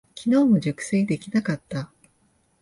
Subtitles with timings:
[0.15, 1.91] きのうも熟睡できなかった。